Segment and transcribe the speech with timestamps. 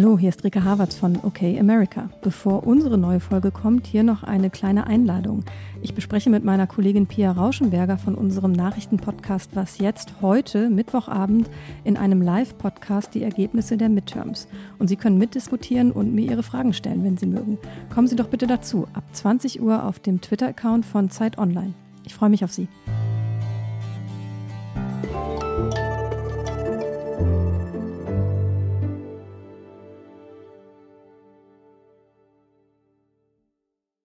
[0.00, 2.08] Hallo, hier ist Rika Havertz von OK America.
[2.22, 5.42] Bevor unsere neue Folge kommt, hier noch eine kleine Einladung.
[5.82, 11.50] Ich bespreche mit meiner Kollegin Pia Rauschenberger von unserem Nachrichtenpodcast Was jetzt heute, Mittwochabend,
[11.82, 14.46] in einem Live-Podcast die Ergebnisse der Midterms.
[14.78, 17.58] Und Sie können mitdiskutieren und mir Ihre Fragen stellen, wenn Sie mögen.
[17.92, 21.74] Kommen Sie doch bitte dazu, ab 20 Uhr auf dem Twitter-Account von Zeit Online.
[22.04, 22.68] Ich freue mich auf Sie.